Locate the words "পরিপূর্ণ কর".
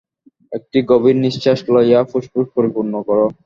2.55-3.19